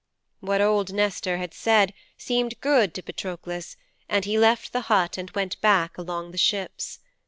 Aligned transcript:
"''What 0.39 0.61
old 0.61 0.91
Nestor 0.91 1.47
said 1.51 1.93
seemed 2.17 2.59
good 2.59 2.95
to 2.95 3.03
Patroklos 3.03 3.77
and 4.09 4.25
he 4.25 4.39
left 4.39 4.73
the 4.73 4.81
hut 4.89 5.15
and 5.15 5.29
went 5.35 5.61
back 5.61 5.95
along 5.95 6.31
the 6.31 6.39
ships. 6.39 6.97